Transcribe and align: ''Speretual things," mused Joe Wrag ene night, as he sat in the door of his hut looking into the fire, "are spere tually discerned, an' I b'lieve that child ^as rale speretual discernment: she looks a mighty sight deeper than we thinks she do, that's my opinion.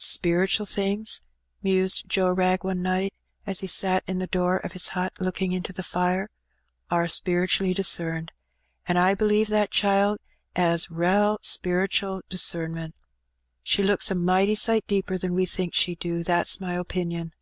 ''Speretual 0.00 0.66
things," 0.68 1.20
mused 1.62 2.08
Joe 2.08 2.32
Wrag 2.32 2.64
ene 2.68 2.82
night, 2.82 3.14
as 3.46 3.60
he 3.60 3.68
sat 3.68 4.02
in 4.08 4.18
the 4.18 4.26
door 4.26 4.56
of 4.56 4.72
his 4.72 4.88
hut 4.98 5.12
looking 5.20 5.52
into 5.52 5.72
the 5.72 5.84
fire, 5.84 6.28
"are 6.90 7.06
spere 7.06 7.46
tually 7.46 7.72
discerned, 7.72 8.32
an' 8.88 8.96
I 8.96 9.14
b'lieve 9.14 9.46
that 9.46 9.70
child 9.70 10.18
^as 10.56 10.88
rale 10.90 11.38
speretual 11.44 12.22
discernment: 12.28 12.96
she 13.62 13.84
looks 13.84 14.10
a 14.10 14.16
mighty 14.16 14.56
sight 14.56 14.88
deeper 14.88 15.16
than 15.16 15.34
we 15.34 15.46
thinks 15.46 15.78
she 15.78 15.94
do, 15.94 16.24
that's 16.24 16.60
my 16.60 16.74
opinion. 16.74 17.32